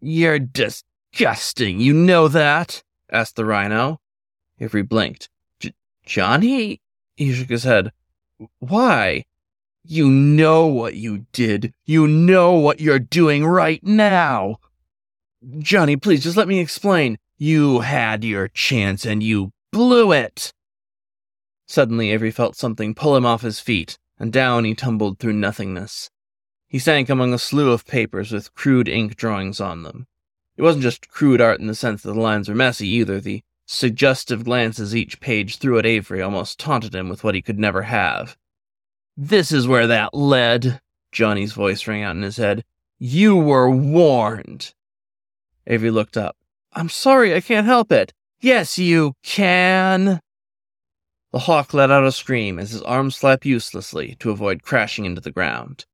You're 0.00 0.38
disgusting, 0.38 1.80
you 1.80 1.94
know 1.94 2.28
that? 2.28 2.82
asked 3.10 3.36
the 3.36 3.46
rhino. 3.46 4.00
Avery 4.60 4.82
blinked. 4.82 5.30
Johnny? 6.04 6.80
He 7.16 7.32
shook 7.32 7.48
his 7.48 7.64
head. 7.64 7.90
Why? 8.58 9.24
You 9.82 10.10
know 10.10 10.66
what 10.66 10.94
you 10.94 11.26
did. 11.32 11.72
You 11.86 12.06
know 12.06 12.52
what 12.52 12.80
you're 12.80 12.98
doing 12.98 13.46
right 13.46 13.82
now. 13.82 14.58
Johnny, 15.58 15.96
please 15.96 16.22
just 16.22 16.36
let 16.36 16.48
me 16.48 16.60
explain. 16.60 17.16
You 17.38 17.80
had 17.80 18.24
your 18.24 18.48
chance 18.48 19.06
and 19.06 19.22
you 19.22 19.52
blew 19.72 20.12
it. 20.12 20.52
Suddenly, 21.66 22.10
Avery 22.10 22.30
felt 22.30 22.56
something 22.56 22.94
pull 22.94 23.16
him 23.16 23.24
off 23.24 23.42
his 23.42 23.60
feet, 23.60 23.96
and 24.20 24.32
down 24.32 24.64
he 24.64 24.74
tumbled 24.74 25.18
through 25.18 25.32
nothingness. 25.32 26.10
He 26.68 26.78
sank 26.78 27.08
among 27.08 27.34
a 27.34 27.38
slew 27.38 27.72
of 27.72 27.86
papers 27.86 28.30
with 28.30 28.54
crude 28.54 28.86
ink 28.86 29.16
drawings 29.16 29.60
on 29.60 29.82
them. 29.82 30.06
It 30.56 30.62
wasn't 30.62 30.84
just 30.84 31.08
crude 31.08 31.40
art 31.40 31.58
in 31.58 31.66
the 31.66 31.74
sense 31.74 32.02
that 32.02 32.12
the 32.12 32.20
lines 32.20 32.48
were 32.48 32.54
messy 32.54 32.86
either. 32.86 33.18
The 33.18 33.42
suggestive 33.66 34.44
glances 34.44 34.94
each 34.94 35.18
page 35.18 35.56
threw 35.56 35.78
at 35.78 35.86
Avery 35.86 36.20
almost 36.22 36.60
taunted 36.60 36.94
him 36.94 37.08
with 37.08 37.24
what 37.24 37.34
he 37.34 37.42
could 37.42 37.58
never 37.58 37.82
have. 37.82 38.36
This 39.16 39.50
is 39.50 39.66
where 39.66 39.86
that 39.86 40.14
led, 40.14 40.80
Johnny's 41.10 41.54
voice 41.54 41.86
rang 41.86 42.02
out 42.02 42.16
in 42.16 42.22
his 42.22 42.36
head. 42.36 42.64
You 42.98 43.36
were 43.36 43.70
warned. 43.70 44.74
Avery 45.66 45.90
looked 45.90 46.16
up. 46.16 46.36
I'm 46.72 46.88
sorry, 46.88 47.34
I 47.34 47.40
can't 47.40 47.66
help 47.66 47.90
it. 47.90 48.12
Yes, 48.40 48.78
you 48.78 49.14
can. 49.22 50.20
The 51.32 51.40
hawk 51.40 51.72
let 51.72 51.92
out 51.92 52.04
a 52.04 52.10
scream 52.10 52.58
as 52.58 52.72
his 52.72 52.82
arms 52.82 53.16
flapped 53.16 53.46
uselessly 53.46 54.16
to 54.18 54.30
avoid 54.30 54.64
crashing 54.64 55.04
into 55.04 55.20
the 55.20 55.30
ground. 55.30 55.86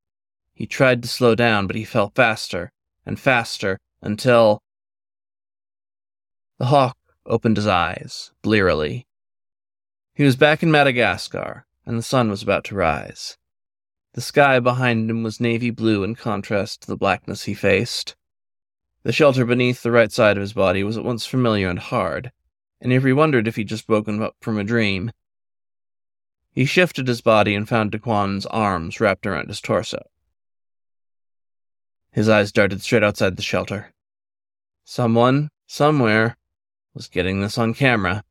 He 0.55 0.65
tried 0.65 1.03
to 1.03 1.07
slow 1.07 1.35
down, 1.35 1.67
but 1.67 1.75
he 1.75 1.85
fell 1.85 2.11
faster 2.15 2.71
and 3.05 3.19
faster 3.19 3.79
until. 4.01 4.63
The 6.57 6.65
hawk 6.65 6.97
opened 7.23 7.57
his 7.57 7.67
eyes, 7.67 8.31
blearily. 8.41 9.05
He 10.15 10.23
was 10.23 10.35
back 10.35 10.63
in 10.63 10.71
Madagascar, 10.71 11.67
and 11.85 11.99
the 11.99 12.03
sun 12.03 12.31
was 12.31 12.41
about 12.41 12.63
to 12.65 12.75
rise. 12.75 13.37
The 14.13 14.21
sky 14.21 14.59
behind 14.59 15.07
him 15.07 15.21
was 15.21 15.39
navy 15.39 15.69
blue 15.69 16.03
in 16.03 16.15
contrast 16.15 16.81
to 16.81 16.87
the 16.87 16.97
blackness 16.97 17.43
he 17.43 17.53
faced. 17.53 18.15
The 19.03 19.13
shelter 19.13 19.45
beneath 19.45 19.83
the 19.83 19.91
right 19.91 20.11
side 20.11 20.35
of 20.35 20.41
his 20.41 20.53
body 20.53 20.83
was 20.83 20.97
at 20.97 21.03
once 21.03 21.27
familiar 21.27 21.69
and 21.69 21.77
hard, 21.77 22.31
and 22.81 22.91
Avery 22.91 23.13
wondered 23.13 23.47
if 23.47 23.55
he'd 23.55 23.69
just 23.69 23.87
woken 23.87 24.19
up 24.23 24.35
from 24.41 24.57
a 24.57 24.63
dream. 24.63 25.11
He 26.57 26.65
shifted 26.65 27.07
his 27.07 27.21
body 27.21 27.53
and 27.53 27.69
found 27.69 27.91
Daquan's 27.91 28.47
arms 28.47 28.99
wrapped 28.99 29.27
around 29.27 29.47
his 29.47 29.61
torso. 29.61 30.01
His 32.09 32.27
eyes 32.27 32.51
darted 32.51 32.81
straight 32.81 33.03
outside 33.03 33.35
the 33.35 33.43
shelter. 33.43 33.93
Someone, 34.83 35.51
somewhere, 35.67 36.35
was 36.95 37.09
getting 37.09 37.41
this 37.41 37.59
on 37.59 37.75
camera. 37.75 38.23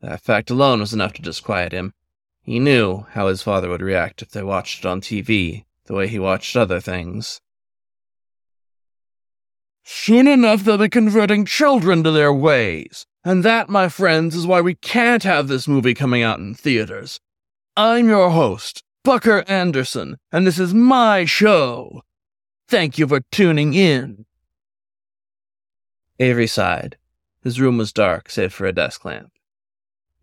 That 0.00 0.22
fact 0.22 0.50
alone 0.50 0.80
was 0.80 0.92
enough 0.92 1.12
to 1.12 1.22
disquiet 1.22 1.70
him. 1.70 1.94
He 2.42 2.58
knew 2.58 3.06
how 3.10 3.28
his 3.28 3.42
father 3.42 3.68
would 3.68 3.80
react 3.80 4.20
if 4.20 4.32
they 4.32 4.42
watched 4.42 4.80
it 4.80 4.88
on 4.88 5.00
TV, 5.00 5.66
the 5.84 5.94
way 5.94 6.08
he 6.08 6.18
watched 6.18 6.56
other 6.56 6.80
things. 6.80 7.40
Soon 9.84 10.26
enough, 10.26 10.64
they'll 10.64 10.78
be 10.78 10.88
converting 10.88 11.44
children 11.44 12.02
to 12.02 12.10
their 12.10 12.32
ways. 12.32 13.06
And 13.24 13.44
that, 13.44 13.68
my 13.68 13.88
friends, 13.88 14.34
is 14.34 14.46
why 14.46 14.60
we 14.60 14.74
can't 14.74 15.22
have 15.24 15.48
this 15.48 15.68
movie 15.68 15.94
coming 15.94 16.22
out 16.22 16.38
in 16.38 16.54
theaters. 16.54 17.20
I'm 17.76 18.08
your 18.08 18.30
host, 18.30 18.82
Bucker 19.04 19.44
Anderson, 19.48 20.18
and 20.32 20.46
this 20.46 20.58
is 20.58 20.72
my 20.72 21.24
show. 21.24 22.02
Thank 22.68 22.98
you 22.98 23.06
for 23.06 23.20
tuning 23.32 23.74
in. 23.74 24.26
Avery 26.18 26.46
sighed. 26.46 26.96
His 27.42 27.60
room 27.60 27.78
was 27.78 27.92
dark, 27.92 28.30
save 28.30 28.52
for 28.52 28.66
a 28.66 28.72
desk 28.72 29.04
lamp. 29.04 29.32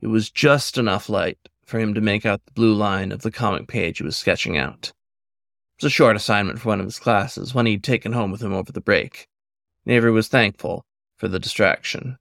It 0.02 0.08
was 0.08 0.30
just 0.30 0.78
enough 0.78 1.10
light 1.10 1.40
for 1.64 1.80
him 1.80 1.94
to 1.94 2.02
make 2.02 2.26
out 2.26 2.46
the 2.46 2.52
blue 2.52 2.74
line 2.74 3.12
of 3.12 3.22
the 3.22 3.32
comic 3.32 3.68
page 3.68 3.98
he 3.98 4.04
was 4.04 4.18
sketching 4.18 4.58
out. 4.58 4.92
It 5.78 5.84
was 5.84 5.92
a 5.92 5.96
short 5.96 6.16
assignment 6.16 6.60
for 6.60 6.70
one 6.70 6.80
of 6.80 6.86
his 6.86 7.00
classes, 7.00 7.54
one 7.54 7.66
he'd 7.66 7.84
taken 7.84 8.14
home 8.14 8.32
with 8.32 8.42
him 8.42 8.54
over 8.54 8.72
the 8.72 8.82
break. 8.82 9.28
Avery 9.88 10.12
was 10.12 10.28
thankful 10.28 10.86
for 11.18 11.28
the 11.28 11.40
distraction. 11.40 12.18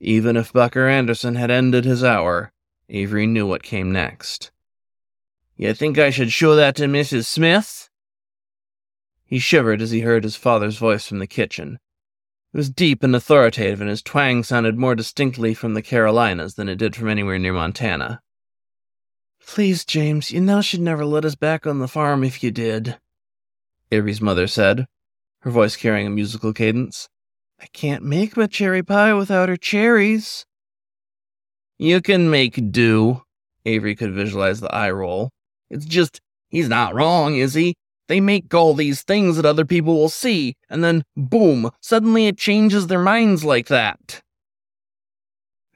Even 0.00 0.36
if 0.36 0.52
Bucker 0.52 0.88
Anderson 0.88 1.34
had 1.34 1.50
ended 1.50 1.84
his 1.84 2.02
hour, 2.02 2.52
Avery 2.88 3.26
knew 3.26 3.46
what 3.46 3.62
came 3.62 3.92
next. 3.92 4.50
You 5.56 5.74
think 5.74 5.98
I 5.98 6.08
should 6.10 6.32
show 6.32 6.56
that 6.56 6.74
to 6.76 6.84
Mrs. 6.84 7.26
Smith? 7.26 7.90
He 9.24 9.38
shivered 9.38 9.82
as 9.82 9.90
he 9.90 10.00
heard 10.00 10.24
his 10.24 10.36
father's 10.36 10.78
voice 10.78 11.06
from 11.06 11.18
the 11.18 11.26
kitchen. 11.26 11.78
It 12.52 12.56
was 12.56 12.70
deep 12.70 13.04
and 13.04 13.14
authoritative, 13.14 13.80
and 13.80 13.90
his 13.90 14.02
twang 14.02 14.42
sounded 14.42 14.76
more 14.76 14.94
distinctly 14.94 15.54
from 15.54 15.74
the 15.74 15.82
Carolinas 15.82 16.54
than 16.54 16.68
it 16.68 16.76
did 16.76 16.96
from 16.96 17.08
anywhere 17.08 17.38
near 17.38 17.52
Montana. 17.52 18.22
Please, 19.46 19.84
James, 19.84 20.30
you 20.30 20.40
know 20.40 20.62
she'd 20.62 20.80
never 20.80 21.04
let 21.04 21.24
us 21.24 21.34
back 21.34 21.66
on 21.66 21.78
the 21.78 21.86
farm 21.86 22.24
if 22.24 22.42
you 22.42 22.50
did, 22.50 22.98
Avery's 23.92 24.20
mother 24.20 24.46
said, 24.46 24.86
her 25.40 25.50
voice 25.50 25.76
carrying 25.76 26.06
a 26.06 26.10
musical 26.10 26.52
cadence. 26.52 27.08
I 27.60 27.66
can't 27.66 28.02
make 28.02 28.36
my 28.36 28.46
cherry 28.46 28.82
pie 28.82 29.12
without 29.12 29.48
her 29.48 29.56
cherries. 29.56 30.46
You 31.78 32.00
can 32.00 32.30
make 32.30 32.72
do. 32.72 33.22
Avery 33.66 33.94
could 33.94 34.12
visualize 34.12 34.60
the 34.60 34.74
eye 34.74 34.90
roll. 34.90 35.30
It's 35.68 35.84
just, 35.84 36.20
he's 36.48 36.68
not 36.68 36.94
wrong, 36.94 37.36
is 37.36 37.54
he? 37.54 37.74
They 38.08 38.20
make 38.20 38.52
all 38.52 38.74
these 38.74 39.02
things 39.02 39.36
that 39.36 39.46
other 39.46 39.64
people 39.64 39.94
will 39.94 40.08
see, 40.08 40.56
and 40.68 40.82
then 40.82 41.04
boom, 41.16 41.70
suddenly 41.80 42.26
it 42.26 42.38
changes 42.38 42.86
their 42.86 43.00
minds 43.00 43.44
like 43.44 43.68
that. 43.68 44.22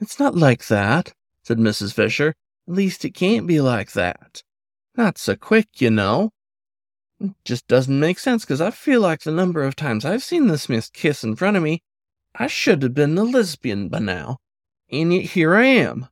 It's 0.01 0.19
not 0.19 0.35
like 0.35 0.67
that, 0.67 1.13
said 1.43 1.59
Mrs. 1.59 1.93
Fisher. 1.93 2.35
At 2.67 2.75
least 2.75 3.05
it 3.05 3.15
can't 3.15 3.47
be 3.47 3.61
like 3.61 3.93
that. 3.93 4.43
Not 4.97 5.17
so 5.17 5.37
quick, 5.37 5.81
you 5.81 5.91
know. 5.91 6.31
Just 7.45 7.69
doesn't 7.69 8.01
make 8.01 8.19
sense, 8.19 8.45
because 8.45 8.61
I 8.61 8.71
feel 8.71 9.01
like 9.01 9.21
the 9.21 9.31
number 9.31 9.63
of 9.63 9.77
times 9.77 10.05
I've 10.05 10.23
seen 10.23 10.47
this 10.47 10.69
miss 10.69 10.91
kiss 10.91 11.23
in 11.23 11.37
front 11.37 11.57
of 11.57 11.63
me, 11.63 11.83
I 12.35 12.49
should 12.49 12.83
have 12.83 12.95
been 12.95 13.17
a 13.17 13.23
lesbian 13.23 13.89
by 13.89 14.01
now. 14.01 14.39
And 14.91 15.13
yet 15.13 15.27
here 15.31 15.55
I 15.55 15.65
am. 15.65 16.09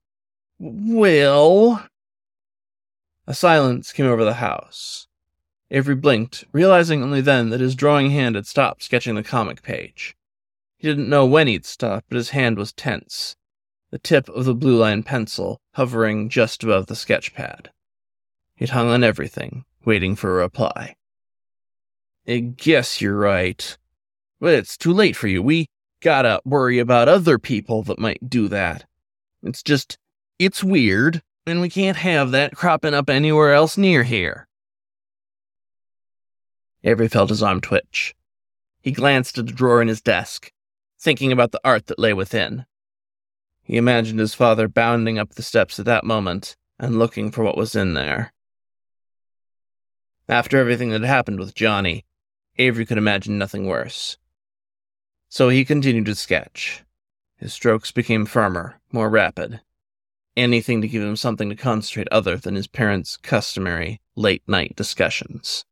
Well. 0.58 1.86
A 3.26 3.34
silence 3.34 3.92
came 3.92 4.06
over 4.06 4.24
the 4.24 4.34
house. 4.34 5.08
Avery 5.70 5.94
blinked, 5.94 6.44
realizing 6.52 7.02
only 7.02 7.20
then 7.20 7.50
that 7.50 7.60
his 7.60 7.74
drawing 7.74 8.10
hand 8.10 8.36
had 8.36 8.46
stopped 8.46 8.82
sketching 8.82 9.14
the 9.14 9.22
comic 9.22 9.62
page. 9.62 10.14
He 10.76 10.86
didn't 10.86 11.08
know 11.08 11.24
when 11.24 11.46
he'd 11.46 11.64
stopped, 11.64 12.06
but 12.08 12.16
his 12.16 12.30
hand 12.30 12.58
was 12.58 12.72
tense, 12.72 13.36
the 13.90 13.98
tip 13.98 14.28
of 14.28 14.44
the 14.44 14.54
blue 14.54 14.76
line 14.76 15.02
pencil 15.02 15.60
hovering 15.74 16.28
just 16.28 16.62
above 16.62 16.86
the 16.86 16.96
sketch 16.96 17.34
pad. 17.34 17.70
It 18.58 18.70
hung 18.70 18.88
on 18.88 19.02
everything, 19.02 19.64
waiting 19.84 20.16
for 20.16 20.30
a 20.30 20.42
reply. 20.42 20.94
I 22.26 22.38
guess 22.38 23.00
you're 23.00 23.16
right. 23.16 23.76
But 24.40 24.54
it's 24.54 24.76
too 24.76 24.92
late 24.92 25.16
for 25.16 25.28
you. 25.28 25.42
We 25.42 25.66
gotta 26.00 26.40
worry 26.44 26.78
about 26.78 27.08
other 27.08 27.38
people 27.38 27.82
that 27.84 27.98
might 27.98 28.28
do 28.28 28.48
that. 28.48 28.84
It's 29.42 29.62
just, 29.62 29.98
it's 30.38 30.62
weird, 30.62 31.22
and 31.46 31.60
we 31.60 31.68
can't 31.68 31.96
have 31.96 32.30
that 32.30 32.54
cropping 32.54 32.94
up 32.94 33.10
anywhere 33.10 33.52
else 33.52 33.76
near 33.76 34.02
here. 34.02 34.46
Avery 36.84 37.08
felt 37.08 37.30
his 37.30 37.42
arm 37.42 37.60
twitch. 37.60 38.14
He 38.80 38.90
glanced 38.90 39.38
at 39.38 39.48
a 39.48 39.52
drawer 39.52 39.80
in 39.80 39.88
his 39.88 40.00
desk, 40.00 40.52
thinking 41.00 41.30
about 41.30 41.52
the 41.52 41.60
art 41.64 41.86
that 41.86 41.98
lay 41.98 42.12
within. 42.12 42.66
He 43.62 43.76
imagined 43.76 44.18
his 44.18 44.34
father 44.34 44.66
bounding 44.66 45.18
up 45.18 45.34
the 45.34 45.42
steps 45.42 45.78
at 45.78 45.86
that 45.86 46.04
moment 46.04 46.56
and 46.80 46.98
looking 46.98 47.30
for 47.30 47.44
what 47.44 47.56
was 47.56 47.76
in 47.76 47.94
there. 47.94 48.32
After 50.28 50.56
everything 50.56 50.90
that 50.90 51.00
had 51.02 51.08
happened 51.08 51.38
with 51.38 51.54
Johnny, 51.54 52.04
Avery 52.56 52.86
could 52.86 52.98
imagine 52.98 53.38
nothing 53.38 53.66
worse. 53.66 54.16
So 55.28 55.48
he 55.48 55.64
continued 55.64 56.06
to 56.06 56.14
sketch. 56.14 56.84
His 57.36 57.52
strokes 57.52 57.90
became 57.90 58.26
firmer, 58.26 58.80
more 58.92 59.10
rapid. 59.10 59.60
Anything 60.36 60.80
to 60.80 60.88
give 60.88 61.02
him 61.02 61.16
something 61.16 61.48
to 61.50 61.56
concentrate 61.56 62.08
other 62.10 62.36
than 62.36 62.54
his 62.54 62.66
parents' 62.66 63.16
customary 63.16 64.00
late 64.14 64.42
night 64.46 64.76
discussions. 64.76 65.64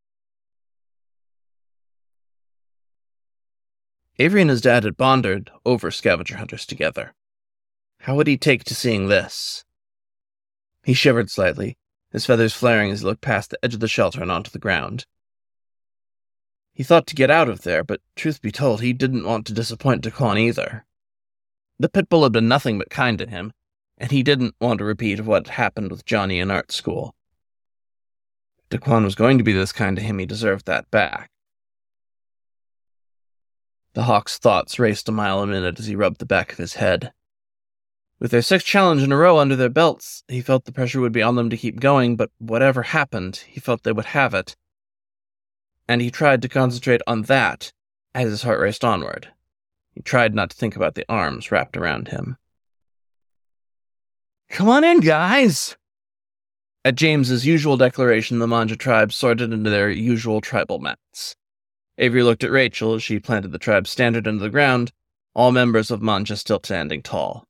Avery 4.18 4.42
and 4.42 4.50
his 4.50 4.60
dad 4.60 4.84
had 4.84 4.96
bonded 4.96 5.50
over 5.64 5.90
scavenger 5.90 6.36
hunters 6.36 6.66
together. 6.66 7.14
How 8.00 8.16
would 8.16 8.26
he 8.26 8.36
take 8.36 8.64
to 8.64 8.74
seeing 8.74 9.08
this? 9.08 9.64
He 10.84 10.92
shivered 10.92 11.30
slightly, 11.30 11.78
his 12.12 12.26
feathers 12.26 12.54
flaring 12.54 12.90
as 12.90 13.00
he 13.00 13.06
looked 13.06 13.20
past 13.20 13.50
the 13.50 13.58
edge 13.64 13.74
of 13.74 13.80
the 13.80 13.88
shelter 13.88 14.22
and 14.22 14.30
onto 14.30 14.50
the 14.50 14.58
ground. 14.58 15.06
He 16.72 16.82
thought 16.82 17.06
to 17.08 17.14
get 17.14 17.30
out 17.30 17.48
of 17.48 17.62
there, 17.62 17.84
but 17.84 18.00
truth 18.16 18.40
be 18.40 18.50
told, 18.50 18.80
he 18.80 18.92
didn't 18.92 19.24
want 19.26 19.46
to 19.46 19.52
disappoint 19.52 20.02
Daquan 20.02 20.38
either. 20.38 20.84
The 21.78 21.88
pit 21.88 22.08
bull 22.08 22.22
had 22.22 22.32
been 22.32 22.48
nothing 22.48 22.78
but 22.78 22.90
kind 22.90 23.18
to 23.18 23.26
him, 23.26 23.52
and 23.98 24.10
he 24.10 24.22
didn't 24.22 24.54
want 24.60 24.80
a 24.80 24.84
repeat 24.84 25.20
of 25.20 25.26
what 25.26 25.46
had 25.46 25.54
happened 25.56 25.90
with 25.90 26.06
Johnny 26.06 26.38
in 26.38 26.50
art 26.50 26.72
school. 26.72 27.14
Daquan 28.70 29.04
was 29.04 29.14
going 29.14 29.36
to 29.38 29.44
be 29.44 29.52
this 29.52 29.72
kind 29.72 29.96
to 29.96 30.02
him, 30.02 30.18
he 30.18 30.26
deserved 30.26 30.66
that 30.66 30.90
back. 30.90 31.30
The 33.94 34.04
hawk's 34.04 34.38
thoughts 34.38 34.78
raced 34.78 35.08
a 35.08 35.12
mile 35.12 35.42
a 35.42 35.46
minute 35.46 35.80
as 35.80 35.86
he 35.86 35.96
rubbed 35.96 36.20
the 36.20 36.26
back 36.26 36.52
of 36.52 36.58
his 36.58 36.74
head. 36.74 37.12
With 38.20 38.32
their 38.32 38.42
sixth 38.42 38.66
challenge 38.66 39.02
in 39.02 39.12
a 39.12 39.16
row 39.16 39.38
under 39.38 39.56
their 39.56 39.70
belts, 39.70 40.24
he 40.28 40.42
felt 40.42 40.66
the 40.66 40.72
pressure 40.72 41.00
would 41.00 41.12
be 41.12 41.22
on 41.22 41.36
them 41.36 41.48
to 41.48 41.56
keep 41.56 41.80
going, 41.80 42.16
but 42.16 42.30
whatever 42.38 42.82
happened, 42.82 43.36
he 43.48 43.60
felt 43.60 43.82
they 43.82 43.92
would 43.92 44.06
have 44.06 44.34
it. 44.34 44.56
And 45.88 46.02
he 46.02 46.10
tried 46.10 46.42
to 46.42 46.48
concentrate 46.48 47.00
on 47.06 47.22
that 47.22 47.72
as 48.14 48.28
his 48.28 48.42
heart 48.42 48.60
raced 48.60 48.84
onward. 48.84 49.32
He 49.94 50.02
tried 50.02 50.34
not 50.34 50.50
to 50.50 50.56
think 50.56 50.76
about 50.76 50.96
the 50.96 51.06
arms 51.08 51.50
wrapped 51.50 51.78
around 51.78 52.08
him. 52.08 52.36
Come 54.50 54.68
on 54.68 54.84
in, 54.84 55.00
guys! 55.00 55.76
At 56.84 56.96
James's 56.96 57.46
usual 57.46 57.78
declaration, 57.78 58.38
the 58.38 58.46
Manja 58.46 58.76
tribe 58.76 59.12
sorted 59.12 59.52
into 59.52 59.70
their 59.70 59.90
usual 59.90 60.42
tribal 60.42 60.78
mats. 60.78 61.36
Avery 61.96 62.22
looked 62.22 62.44
at 62.44 62.50
Rachel 62.50 62.94
as 62.94 63.02
she 63.02 63.18
planted 63.18 63.52
the 63.52 63.58
tribe's 63.58 63.90
standard 63.90 64.26
into 64.26 64.42
the 64.42 64.50
ground, 64.50 64.92
all 65.34 65.52
members 65.52 65.90
of 65.90 66.02
Manja 66.02 66.36
still 66.36 66.60
standing 66.62 67.02
tall. 67.02 67.46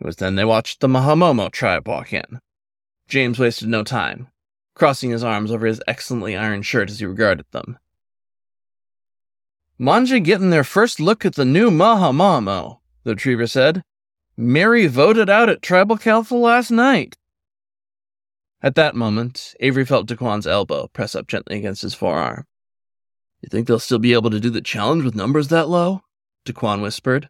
It 0.00 0.06
was 0.06 0.16
then 0.16 0.36
they 0.36 0.44
watched 0.44 0.80
the 0.80 0.88
Mahamamo 0.88 1.50
tribe 1.50 1.88
walk 1.88 2.12
in. 2.12 2.40
James 3.08 3.38
wasted 3.38 3.68
no 3.68 3.82
time, 3.82 4.28
crossing 4.74 5.10
his 5.10 5.24
arms 5.24 5.50
over 5.50 5.66
his 5.66 5.82
excellently 5.86 6.36
ironed 6.36 6.66
shirt 6.66 6.90
as 6.90 7.00
he 7.00 7.06
regarded 7.06 7.46
them. 7.50 7.78
Manja 9.78 10.18
getting 10.18 10.50
their 10.50 10.64
first 10.64 10.98
look 10.98 11.24
at 11.24 11.36
the 11.36 11.44
new 11.44 11.70
Mahamamo, 11.70 12.80
the 13.04 13.10
retriever 13.10 13.46
said. 13.46 13.82
Mary 14.36 14.86
voted 14.86 15.30
out 15.30 15.48
at 15.48 15.62
Tribal 15.62 15.96
Council 15.96 16.40
last 16.40 16.70
night. 16.70 17.16
At 18.60 18.74
that 18.74 18.96
moment, 18.96 19.54
Avery 19.60 19.84
felt 19.84 20.08
Daquan's 20.08 20.46
elbow 20.46 20.88
press 20.88 21.14
up 21.14 21.28
gently 21.28 21.58
against 21.58 21.82
his 21.82 21.94
forearm. 21.94 22.44
You 23.40 23.48
think 23.48 23.68
they'll 23.68 23.78
still 23.78 24.00
be 24.00 24.14
able 24.14 24.30
to 24.30 24.40
do 24.40 24.50
the 24.50 24.60
challenge 24.60 25.04
with 25.04 25.14
numbers 25.14 25.48
that 25.48 25.68
low? 25.68 26.02
Daquan 26.44 26.82
whispered. 26.82 27.28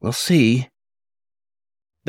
We'll 0.00 0.12
see. 0.12 0.69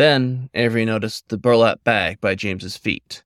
Then 0.01 0.49
Avery 0.55 0.83
noticed 0.83 1.29
the 1.29 1.37
burlap 1.37 1.83
bag 1.83 2.19
by 2.19 2.33
James's 2.33 2.75
feet. 2.75 3.23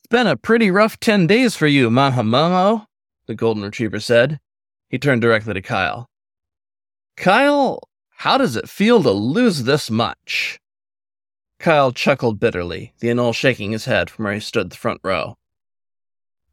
It's 0.00 0.08
been 0.10 0.26
a 0.26 0.36
pretty 0.36 0.68
rough 0.68 0.98
ten 0.98 1.28
days 1.28 1.54
for 1.54 1.68
you, 1.68 1.90
Mahamamo, 1.90 2.88
the 3.26 3.36
golden 3.36 3.62
retriever 3.62 4.00
said. 4.00 4.40
He 4.88 4.98
turned 4.98 5.22
directly 5.22 5.54
to 5.54 5.62
Kyle. 5.62 6.10
Kyle, 7.16 7.78
how 8.16 8.36
does 8.36 8.56
it 8.56 8.68
feel 8.68 9.00
to 9.04 9.12
lose 9.12 9.62
this 9.62 9.92
much? 9.92 10.58
Kyle 11.60 11.92
chuckled 11.92 12.40
bitterly, 12.40 12.92
the 12.98 13.10
Anole 13.10 13.32
shaking 13.32 13.70
his 13.70 13.84
head 13.84 14.10
from 14.10 14.24
where 14.24 14.34
he 14.34 14.40
stood 14.40 14.70
the 14.70 14.76
front 14.76 15.02
row. 15.04 15.38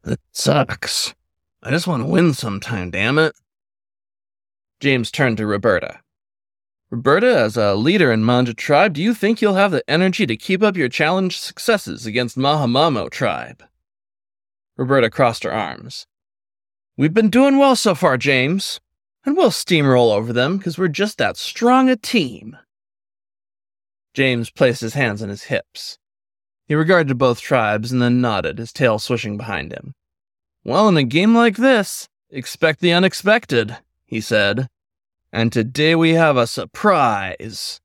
It 0.04 0.20
sucks. 0.30 1.12
I 1.60 1.70
just 1.70 1.88
want 1.88 2.04
to 2.04 2.08
win 2.08 2.34
sometime, 2.34 2.92
damn 2.92 3.18
it. 3.18 3.34
James 4.78 5.10
turned 5.10 5.38
to 5.38 5.46
Roberta. 5.46 5.98
Roberta, 6.92 7.38
as 7.38 7.56
a 7.56 7.74
leader 7.74 8.12
in 8.12 8.22
Manja 8.22 8.52
tribe, 8.52 8.92
do 8.92 9.02
you 9.02 9.14
think 9.14 9.40
you'll 9.40 9.54
have 9.54 9.70
the 9.70 9.82
energy 9.88 10.26
to 10.26 10.36
keep 10.36 10.62
up 10.62 10.76
your 10.76 10.90
challenge 10.90 11.38
successes 11.38 12.04
against 12.04 12.36
Mahamamo 12.36 13.08
tribe? 13.08 13.64
Roberta 14.76 15.08
crossed 15.08 15.44
her 15.44 15.52
arms. 15.54 16.06
We've 16.98 17.14
been 17.14 17.30
doing 17.30 17.56
well 17.56 17.76
so 17.76 17.94
far, 17.94 18.18
James, 18.18 18.78
and 19.24 19.38
we'll 19.38 19.48
steamroll 19.48 20.14
over 20.14 20.34
them 20.34 20.58
because 20.58 20.76
we're 20.76 20.88
just 20.88 21.16
that 21.16 21.38
strong 21.38 21.88
a 21.88 21.96
team. 21.96 22.58
James 24.12 24.50
placed 24.50 24.82
his 24.82 24.92
hands 24.92 25.22
on 25.22 25.30
his 25.30 25.44
hips. 25.44 25.96
He 26.66 26.74
regarded 26.74 27.16
both 27.16 27.40
tribes 27.40 27.90
and 27.90 28.02
then 28.02 28.20
nodded, 28.20 28.58
his 28.58 28.70
tail 28.70 28.98
swishing 28.98 29.38
behind 29.38 29.72
him. 29.72 29.94
Well, 30.62 30.90
in 30.90 30.98
a 30.98 31.04
game 31.04 31.34
like 31.34 31.56
this, 31.56 32.10
expect 32.28 32.80
the 32.80 32.92
unexpected, 32.92 33.78
he 34.04 34.20
said. 34.20 34.68
And 35.32 35.50
today 35.50 35.94
we 35.94 36.10
have 36.10 36.36
a 36.36 36.46
surprise. 36.46 37.80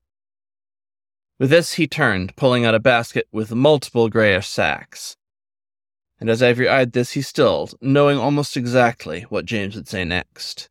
With 1.38 1.48
this, 1.48 1.74
he 1.74 1.86
turned, 1.86 2.36
pulling 2.36 2.66
out 2.66 2.74
a 2.74 2.80
basket 2.80 3.26
with 3.32 3.54
multiple 3.54 4.10
grayish 4.10 4.48
sacks. 4.48 5.16
And 6.20 6.28
as 6.28 6.42
Avery 6.42 6.68
eyed 6.68 6.92
this, 6.92 7.12
he 7.12 7.22
stilled, 7.22 7.74
knowing 7.80 8.18
almost 8.18 8.56
exactly 8.56 9.22
what 9.30 9.46
James 9.46 9.76
would 9.76 9.88
say 9.88 10.04
next. 10.04 10.68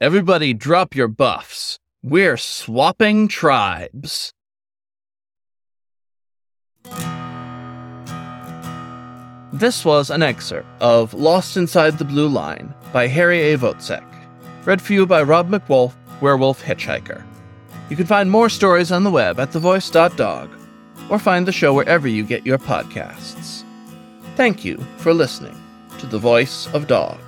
Everybody 0.00 0.54
drop 0.54 0.94
your 0.94 1.08
buffs. 1.08 1.78
We're 2.02 2.36
swapping 2.36 3.26
tribes. 3.26 4.32
This 9.52 9.84
was 9.84 10.10
an 10.10 10.22
excerpt 10.22 10.68
of 10.80 11.12
Lost 11.12 11.56
Inside 11.56 11.98
the 11.98 12.04
Blue 12.04 12.28
Line 12.28 12.72
by 12.92 13.08
Harry 13.08 13.52
A. 13.52 13.58
Wozzeck, 13.58 14.06
read 14.64 14.80
for 14.80 14.92
you 14.92 15.06
by 15.06 15.22
Rob 15.22 15.50
MacWolf, 15.50 15.92
Werewolf 16.20 16.62
Hitchhiker. 16.62 17.24
You 17.88 17.96
can 17.96 18.06
find 18.06 18.30
more 18.30 18.48
stories 18.48 18.92
on 18.92 19.04
the 19.04 19.10
web 19.10 19.40
at 19.40 19.50
thevoice.dog 19.50 20.50
or 21.10 21.18
find 21.18 21.46
the 21.46 21.52
show 21.52 21.74
wherever 21.74 22.06
you 22.06 22.22
get 22.22 22.46
your 22.46 22.58
podcasts. 22.58 23.64
Thank 24.36 24.64
you 24.64 24.78
for 24.98 25.12
listening 25.12 25.60
to 25.98 26.06
The 26.06 26.18
Voice 26.18 26.66
of 26.72 26.86
Dog. 26.86 27.18